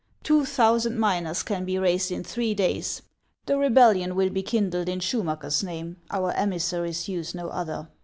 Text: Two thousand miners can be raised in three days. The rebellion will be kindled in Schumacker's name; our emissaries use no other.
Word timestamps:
Two 0.23 0.45
thousand 0.45 0.97
miners 0.97 1.43
can 1.43 1.63
be 1.63 1.77
raised 1.77 2.11
in 2.11 2.23
three 2.23 2.55
days. 2.55 3.03
The 3.45 3.55
rebellion 3.59 4.15
will 4.15 4.31
be 4.31 4.41
kindled 4.41 4.89
in 4.89 4.97
Schumacker's 4.99 5.61
name; 5.63 5.97
our 6.09 6.31
emissaries 6.31 7.07
use 7.07 7.35
no 7.35 7.49
other. 7.49 7.87